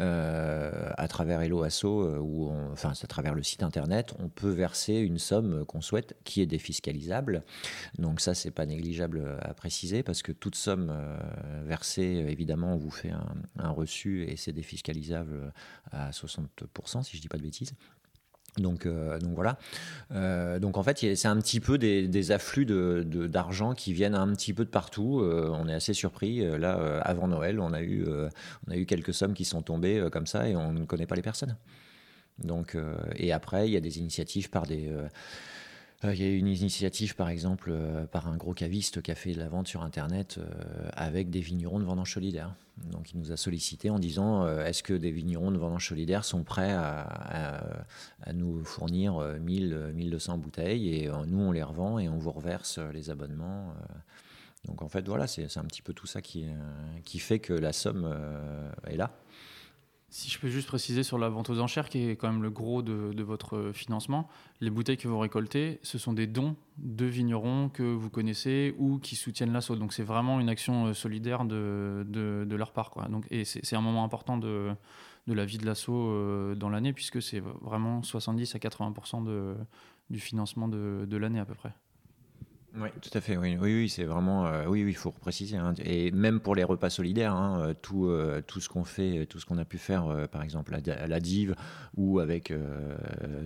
euh, 0.00 0.90
à 0.96 1.08
travers 1.08 1.40
Hello 1.40 1.62
Asso 1.62 1.84
ou 1.84 2.50
enfin 2.72 2.92
à 3.00 3.06
travers 3.06 3.34
le 3.34 3.42
site 3.42 3.62
internet, 3.62 4.14
on 4.18 4.28
peut 4.28 4.50
verser 4.50 4.94
une 4.94 5.18
somme 5.18 5.64
qu'on 5.64 5.80
souhaite 5.80 6.16
qui 6.24 6.42
est 6.42 6.46
défiscalisable. 6.46 7.44
Donc 7.98 8.20
ça 8.20 8.34
c'est 8.34 8.50
pas 8.50 8.66
négligeable 8.66 9.38
à 9.40 9.54
préciser 9.54 10.02
parce 10.02 10.22
que 10.22 10.32
toute 10.32 10.56
somme 10.56 10.92
versée 11.64 12.24
évidemment 12.28 12.74
on 12.74 12.78
vous 12.78 12.90
fait 12.90 13.10
un, 13.10 13.34
un 13.58 13.70
reçu 13.70 14.24
et 14.24 14.36
c'est 14.36 14.52
défiscalisable 14.52 15.52
à 15.92 16.10
60% 16.10 17.04
si 17.04 17.16
je 17.16 17.22
dis 17.22 17.28
pas 17.28 17.38
de 17.38 17.42
bêtises. 17.42 17.74
Donc, 18.58 18.86
euh, 18.86 19.18
donc 19.18 19.34
voilà. 19.34 19.58
Euh, 20.12 20.58
donc 20.58 20.76
en 20.76 20.82
fait, 20.82 21.14
c'est 21.16 21.28
un 21.28 21.36
petit 21.36 21.60
peu 21.60 21.78
des, 21.78 22.30
afflux 22.30 22.64
d'argent 22.66 23.70
de, 23.70 23.74
qui 23.74 23.92
viennent 23.92 24.14
un 24.14 24.32
petit 24.34 24.52
peu 24.52 24.64
de 24.64 24.70
partout. 24.70 25.20
Euh, 25.20 25.50
on 25.52 25.68
est 25.68 25.74
assez 25.74 25.94
surpris. 25.94 26.40
Là, 26.58 27.00
avant 27.02 27.28
Noël, 27.28 27.60
on 27.60 27.72
a 27.72 27.82
eu, 27.82 28.06
on 28.66 28.70
a 28.70 28.76
eu 28.76 28.86
quelques 28.86 29.14
sommes 29.14 29.34
qui 29.34 29.44
sont 29.44 29.62
tombées 29.62 30.06
comme 30.12 30.26
ça 30.26 30.48
et 30.48 30.56
on 30.56 30.72
ne 30.72 30.84
connaît 30.84 31.06
pas 31.06 31.16
les 31.16 31.22
personnes. 31.22 31.56
Donc, 32.42 32.76
et 33.16 33.32
après, 33.32 33.68
il 33.68 33.72
y 33.72 33.76
a 33.76 33.80
des 33.80 33.98
initiatives 33.98 34.50
par 34.50 34.66
des 34.66 34.88
euh, 34.88 35.06
il 36.12 36.20
y 36.20 36.24
a 36.24 36.28
eu 36.28 36.36
une 36.36 36.48
initiative, 36.48 37.14
par 37.14 37.28
exemple, 37.28 37.70
euh, 37.72 38.06
par 38.06 38.28
un 38.28 38.36
gros 38.36 38.52
caviste 38.52 39.00
qui 39.00 39.10
a 39.10 39.14
fait 39.14 39.32
de 39.32 39.38
la 39.38 39.48
vente 39.48 39.68
sur 39.68 39.82
Internet 39.82 40.38
euh, 40.38 40.88
avec 40.92 41.30
des 41.30 41.40
vignerons 41.40 41.78
de 41.78 41.84
vendange 41.84 42.12
solidaire. 42.12 42.54
Donc, 42.90 43.12
il 43.12 43.20
nous 43.20 43.32
a 43.32 43.36
sollicité 43.36 43.90
en 43.90 43.98
disant 43.98 44.48
est-ce 44.58 44.82
que 44.82 44.94
des 44.94 45.12
vignerons 45.12 45.52
de 45.52 45.58
vendange 45.58 45.88
solidaire 45.88 46.24
sont 46.24 46.42
prêts 46.42 46.72
à, 46.72 47.62
nous 48.32 48.64
fournir 48.64 49.18
1000, 49.40 49.92
1200 49.94 50.38
bouteilles 50.38 50.88
et 50.96 51.10
nous, 51.28 51.38
on 51.38 51.52
les 51.52 51.62
revend 51.62 52.00
et 52.00 52.08
on 52.08 52.18
vous 52.18 52.32
reverse 52.32 52.80
les 52.92 53.10
abonnements. 53.10 53.72
Donc, 54.64 54.82
en 54.82 54.88
fait, 54.88 55.06
voilà, 55.06 55.28
c'est 55.28 55.56
un 55.56 55.64
petit 55.64 55.82
peu 55.82 55.92
tout 55.92 56.08
ça 56.08 56.20
qui 56.20 56.48
fait 57.20 57.38
que 57.38 57.52
la 57.52 57.72
somme 57.72 58.12
est 58.88 58.96
là. 58.96 59.16
Si 60.14 60.30
je 60.30 60.38
peux 60.38 60.46
juste 60.46 60.68
préciser 60.68 61.02
sur 61.02 61.18
la 61.18 61.28
vente 61.28 61.50
aux 61.50 61.58
enchères, 61.58 61.88
qui 61.88 62.08
est 62.08 62.14
quand 62.14 62.30
même 62.30 62.44
le 62.44 62.50
gros 62.50 62.82
de, 62.82 63.20
votre 63.24 63.72
financement, 63.74 64.28
les 64.60 64.70
bouteilles 64.70 64.96
que 64.96 65.08
vous 65.08 65.18
récoltez, 65.18 65.80
ce 65.82 65.98
sont 65.98 66.12
des 66.12 66.28
dons 66.28 66.54
de 66.78 67.04
vignerons 67.04 67.68
que 67.68 67.82
vous 67.82 68.10
connaissez 68.10 68.76
ou 68.78 68.98
qui 69.00 69.16
soutiennent 69.16 69.52
l'assaut. 69.52 69.74
Donc 69.74 69.92
c'est 69.92 70.04
vraiment 70.04 70.38
une 70.38 70.48
action 70.48 70.86
euh, 70.86 70.94
solidaire 70.94 71.44
de, 71.44 72.06
de, 72.08 72.54
leur 72.54 72.70
part. 72.70 72.92
Donc, 73.10 73.26
et 73.32 73.44
c'est 73.44 73.74
un 73.74 73.80
moment 73.80 74.04
important 74.04 74.38
de, 74.38 74.76
la 75.26 75.44
vie 75.44 75.58
de 75.58 75.66
l'assaut 75.66 76.10
euh, 76.12 76.54
dans 76.54 76.68
l'année, 76.68 76.92
puisque 76.92 77.20
c'est 77.20 77.40
vraiment 77.40 78.04
70 78.04 78.54
à 78.54 78.58
80% 78.58 79.24
de, 79.24 79.56
du 80.10 80.20
financement 80.20 80.68
de 80.68 81.16
l'année 81.16 81.40
à 81.40 81.44
peu 81.44 81.56
près. 81.56 81.72
Oui, 82.76 82.88
tout 83.00 83.10
à 83.16 83.20
fait. 83.20 83.36
Oui, 83.36 83.56
oui, 83.60 83.82
oui 83.82 83.88
c'est 83.88 84.02
vraiment. 84.02 84.46
Euh, 84.46 84.66
oui, 84.66 84.84
il 84.84 84.96
faut 84.96 85.12
préciser. 85.12 85.56
Hein. 85.56 85.74
Et 85.84 86.10
même 86.10 86.40
pour 86.40 86.56
les 86.56 86.64
repas 86.64 86.90
solidaires, 86.90 87.32
hein, 87.32 87.60
euh, 87.60 87.74
tout, 87.74 88.06
euh, 88.06 88.42
tout 88.44 88.60
ce 88.60 88.68
qu'on 88.68 88.82
fait, 88.82 89.26
tout 89.26 89.38
ce 89.38 89.46
qu'on 89.46 89.58
a 89.58 89.64
pu 89.64 89.78
faire, 89.78 90.28
par 90.32 90.42
exemple 90.42 90.74
à, 90.74 91.06
la 91.06 91.20
Dive 91.20 91.54
ou 91.96 92.18
avec 92.18 92.52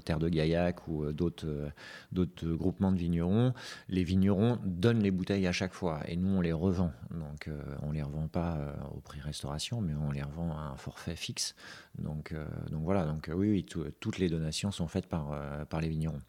Terre 0.06 0.18
de 0.18 0.28
Gaillac 0.30 0.88
ou 0.88 1.12
d'autres, 1.12 1.70
d'autres 2.10 2.48
groupements 2.48 2.90
de 2.90 2.96
vignerons, 2.96 3.52
les 3.88 4.02
vignerons 4.02 4.58
donnent 4.64 5.02
les 5.02 5.10
bouteilles 5.10 5.46
à 5.46 5.52
chaque 5.52 5.74
fois 5.74 6.00
et 6.08 6.16
nous 6.16 6.38
on 6.38 6.40
les 6.40 6.52
revend. 6.52 6.92
Donc 7.10 7.50
on 7.82 7.92
les 7.92 8.02
revend 8.02 8.28
pas 8.28 8.56
au 8.94 9.00
prix 9.00 9.20
restauration, 9.20 9.82
mais 9.82 9.94
on 9.94 10.10
les 10.10 10.22
revend 10.22 10.56
à 10.56 10.62
un 10.72 10.76
forfait 10.76 11.16
fixe. 11.16 11.54
Donc, 11.98 12.34
donc 12.70 12.82
voilà. 12.84 13.04
Donc 13.04 13.30
oui, 13.34 13.50
oui 13.50 13.66
toutes 14.00 14.18
les 14.18 14.28
donations 14.28 14.70
sont 14.70 14.88
faites 14.88 15.06
par, 15.06 15.38
par 15.68 15.80
les 15.80 15.88
vignerons. 15.88 16.22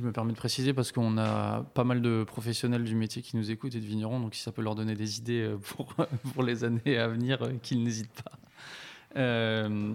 Je 0.00 0.06
me 0.06 0.12
permets 0.12 0.32
de 0.32 0.38
préciser 0.38 0.72
parce 0.72 0.92
qu'on 0.92 1.18
a 1.18 1.62
pas 1.74 1.84
mal 1.84 2.00
de 2.00 2.24
professionnels 2.24 2.84
du 2.84 2.94
métier 2.94 3.20
qui 3.20 3.36
nous 3.36 3.50
écoutent 3.50 3.74
et 3.74 3.80
de 3.80 3.84
vignerons, 3.84 4.18
donc 4.18 4.34
si 4.34 4.40
ça 4.42 4.50
peut 4.50 4.62
leur 4.62 4.74
donner 4.74 4.94
des 4.94 5.18
idées 5.18 5.42
euh, 5.42 5.58
pour, 5.58 5.94
pour 6.32 6.42
les 6.42 6.64
années 6.64 6.96
à 6.96 7.06
venir, 7.06 7.42
euh, 7.42 7.52
qu'ils 7.60 7.82
n'hésitent 7.82 8.22
pas. 8.22 8.32
Euh, 9.16 9.94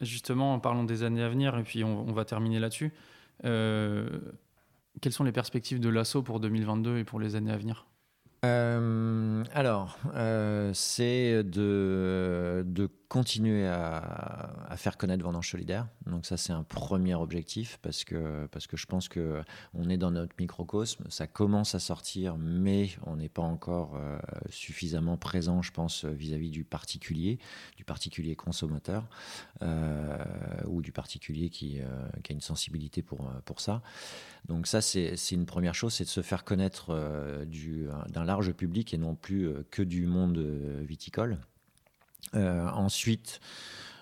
justement, 0.00 0.58
parlons 0.58 0.82
des 0.82 1.04
années 1.04 1.22
à 1.22 1.28
venir 1.28 1.56
et 1.56 1.62
puis 1.62 1.84
on, 1.84 2.12
va 2.12 2.24
terminer 2.24 2.58
là-dessus. 2.58 2.90
quelles 3.42 5.12
sont 5.12 5.22
les 5.22 5.30
perspectives 5.30 5.78
de 5.78 5.88
l'assaut 5.88 6.22
pour 6.22 6.40
2022 6.40 6.98
et 6.98 7.04
pour 7.04 7.20
les 7.20 7.36
années 7.36 7.52
à 7.52 7.58
venir? 7.58 7.86
Alors, 8.42 9.98
c'est 10.72 11.44
de, 11.44 12.64
de 12.66 12.86
continuer 13.12 13.66
à, 13.66 14.74
faire 14.76 14.96
connaître 14.96 15.22
Vendange 15.22 15.50
Solidaire. 15.50 15.86
Donc 16.06 16.24
ça, 16.24 16.38
c'est 16.38 16.54
un 16.54 16.62
premier 16.62 17.14
objectif 17.14 17.78
parce 17.82 18.04
que, 18.04 18.46
parce 18.46 18.66
que 18.66 18.78
je 18.78 18.86
pense 18.86 19.10
que 19.10 19.42
on 19.74 19.90
est 19.90 19.98
dans 19.98 20.10
notre 20.10 20.34
microcosme. 20.38 21.04
Ça 21.10 21.26
commence 21.26 21.74
à 21.74 21.78
sortir, 21.78 22.38
mais 22.38 22.88
on 23.04 23.16
n'est 23.16 23.28
pas 23.28 23.42
encore 23.42 23.96
euh, 23.96 24.18
suffisamment 24.48 25.18
présent, 25.18 25.60
je 25.60 25.72
pense, 25.72 26.06
vis-à-vis 26.06 26.48
du 26.48 26.64
particulier, 26.64 27.38
du 27.76 27.84
particulier 27.84 28.34
consommateur 28.34 29.06
euh, 29.60 30.16
ou 30.66 30.80
du 30.80 30.90
particulier 30.90 31.50
qui, 31.50 31.82
euh, 31.82 31.84
qui, 32.24 32.32
a 32.32 32.34
une 32.34 32.40
sensibilité 32.40 33.02
pour, 33.02 33.30
pour 33.44 33.60
ça. 33.60 33.82
Donc 34.46 34.66
ça, 34.66 34.80
c'est 34.80 35.14
une 35.32 35.44
première 35.44 35.74
chose, 35.74 35.92
c'est 35.92 36.04
de 36.04 36.08
se 36.08 36.22
faire 36.22 36.44
connaître 36.44 36.96
d'un 38.08 38.24
large 38.24 38.52
public 38.54 38.94
et 38.94 38.98
non 38.98 39.14
plus 39.14 39.52
que 39.70 39.82
du 39.82 40.06
monde 40.06 40.38
viticole. 40.82 41.36
Euh, 42.34 42.66
ensuite, 42.68 43.40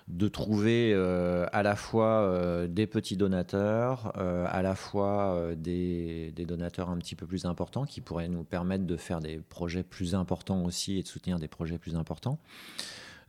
de 0.06 0.28
trouver 0.28 0.92
euh, 0.92 1.46
à 1.52 1.62
la 1.62 1.76
fois 1.76 2.22
euh, 2.22 2.66
des 2.66 2.86
petits 2.86 3.16
donateurs, 3.16 4.12
à 4.16 4.62
la 4.62 4.74
fois 4.74 5.54
des, 5.56 6.32
des, 6.34 6.44
donateurs 6.44 6.90
un 6.90 6.98
petit 6.98 7.14
peu 7.14 7.26
plus 7.26 7.44
importants 7.44 7.84
qui 7.84 8.00
pourraient 8.00 8.28
nous 8.28 8.44
permettre 8.44 8.84
de 8.84 8.96
faire 8.96 9.20
des 9.20 9.38
projets 9.38 9.82
plus 9.82 10.14
importants 10.14 10.64
aussi 10.64 10.98
et 10.98 11.02
de 11.02 11.08
soutenir 11.08 11.38
des 11.38 11.48
projets 11.48 11.78
plus 11.78 11.96
importants. 11.96 12.38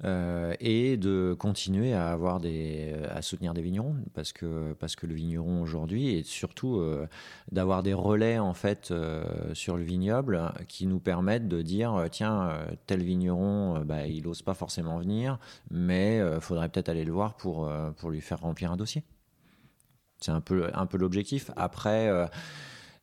Euh, 0.03 0.55
et 0.59 0.97
de 0.97 1.35
continuer 1.37 1.93
à 1.93 2.09
avoir 2.09 2.39
des, 2.39 2.95
à 3.11 3.21
soutenir 3.21 3.53
des 3.53 3.61
vignerons 3.61 3.97
parce 4.15 4.33
que 4.33 4.73
parce 4.79 4.95
que 4.95 5.05
le 5.05 5.13
vigneron 5.13 5.61
aujourd'hui 5.61 6.15
et 6.15 6.23
surtout 6.23 6.77
euh, 6.77 7.07
d'avoir 7.51 7.83
des 7.83 7.93
relais 7.93 8.39
en 8.39 8.55
fait 8.55 8.89
euh, 8.89 9.23
sur 9.53 9.77
le 9.77 9.83
vignoble 9.83 10.53
qui 10.67 10.87
nous 10.87 10.99
permettent 10.99 11.47
de 11.47 11.61
dire 11.61 12.07
tiens 12.09 12.49
tel 12.87 13.03
vigneron 13.03 13.81
bah, 13.85 14.07
il 14.07 14.23
n'ose 14.23 14.41
pas 14.41 14.55
forcément 14.55 14.97
venir 14.97 15.37
mais 15.69 16.19
faudrait 16.39 16.69
peut-être 16.69 16.89
aller 16.89 17.05
le 17.05 17.11
voir 17.11 17.35
pour 17.35 17.71
pour 17.97 18.09
lui 18.09 18.21
faire 18.21 18.39
remplir 18.39 18.71
un 18.71 18.77
dossier. 18.77 19.03
C'est 20.19 20.31
un 20.31 20.41
peu 20.41 20.71
un 20.73 20.87
peu 20.87 20.97
l'objectif. 20.97 21.51
Après 21.55 22.09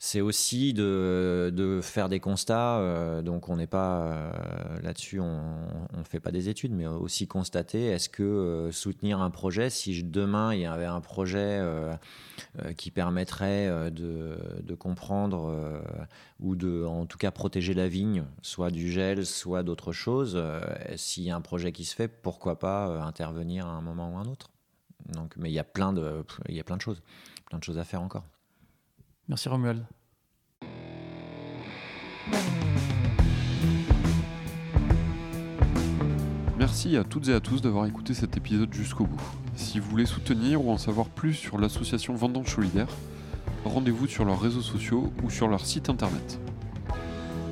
c'est 0.00 0.21
aussi 0.21 0.75
de, 0.75 1.81
faire 1.83 2.09
des 2.09 2.21
constats. 2.21 2.78
Euh, 2.78 3.23
donc 3.23 3.49
on 3.49 3.57
n'est 3.57 3.67
pas 3.67 4.02
euh, 4.02 4.81
là-dessus, 4.83 5.19
on 5.19 5.67
ne 5.97 6.05
fait 6.05 6.21
pas 6.21 6.31
des 6.31 6.49
études, 6.49 6.73
mais 6.73 6.87
aussi 6.87 7.26
constater 7.26 7.87
est-ce 7.87 8.09
que 8.09 8.23
euh, 8.23 8.73
soutenir 8.73 9.21
un 9.21 9.31
projet, 9.31 9.71
si 9.71 10.05
demain 10.05 10.55
il 10.55 10.61
y 10.61 10.67
avait 10.67 10.85
un 10.85 11.00
projet 11.00 11.61
qui 12.76 12.90
permettrait 12.90 13.90
de, 13.90 14.75
comprendre 14.78 15.83
ou 16.40 16.55
de, 16.55 16.85
en 16.85 17.07
tout 17.07 17.19
cas, 17.19 17.31
protéger 17.31 17.75
la 17.75 17.88
vigne, 17.88 18.25
soit 18.43 18.71
du 18.71 18.90
gel, 18.90 19.26
soit 19.26 19.62
d'autres 19.62 19.93
choses, 19.93 20.40
s'il 20.97 21.25
y 21.25 21.31
a 21.31 21.37
un 21.37 21.40
projet 21.40 21.73
qui 21.73 21.85
se 21.85 21.95
fait, 21.95 22.09
pourquoi 22.09 22.59
pas 22.59 23.02
intervenir 23.02 23.67
à 23.67 23.71
un 23.71 23.81
moment 23.81 24.12
ou 24.14 24.19
à 24.19 24.21
un 24.21 24.26
autre? 24.26 24.50
Donc, 25.12 25.35
mais 25.37 25.50
il 25.50 25.55
y 25.55 25.59
a 25.59 25.64
plein 25.64 25.93
de, 25.93 26.25
y 26.49 26.61
a 26.61 26.64
plein 26.64 26.76
de 26.76 26.83
choses, 26.83 27.02
plein 27.47 27.59
de 27.59 27.64
choses 27.64 27.78
à 27.78 27.85
faire 27.85 28.02
encore. 28.02 28.25
Merci 29.28 29.49
Romuald. 29.49 29.85
Merci 36.58 36.97
à 36.97 37.04
toutes 37.04 37.28
et 37.28 37.34
à 37.34 37.41
tous 37.41 37.60
d'avoir 37.60 37.86
écouté 37.86 38.14
cet 38.14 38.36
épisode 38.36 38.73
jusqu'au 38.73 39.04
bout. 39.04 39.21
Si 39.54 39.78
vous 39.78 39.91
voulez 39.91 40.06
soutenir 40.06 40.64
ou 40.64 40.71
en 40.71 40.78
savoir 40.78 41.08
plus 41.08 41.34
sur 41.34 41.58
l'association 41.58 42.14
Vendange 42.14 42.54
Solidaire, 42.54 42.88
rendez-vous 43.64 44.06
sur 44.06 44.25
leurs 44.25 44.41
réseaux 44.41 44.62
sociaux 44.62 45.12
ou 45.23 45.30
sur 45.30 45.47
leur 45.47 45.64
site 45.64 45.88
internet. 45.91 46.41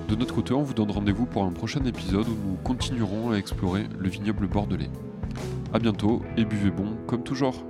De 0.09 0.15
notre 0.15 0.35
côté, 0.35 0.55
on 0.55 0.62
vous 0.62 0.75
donne 0.75 0.91
rendez-vous 0.91 1.27
pour 1.27 1.45
un 1.45 1.53
prochain 1.53 1.85
épisode 1.85 2.29
où 2.29 2.37
nous 2.49 2.57
continuerons 2.65 3.31
à 3.31 3.37
explorer 3.37 3.87
le 3.99 4.09
vignoble 4.09 4.47
bordelais. 4.47 4.91
A 5.73 5.79
bientôt 5.79 6.23
et 6.37 6.45
buvez 6.45 6.71
bon 6.71 6.97
comme 7.07 7.23
toujours. 7.23 7.65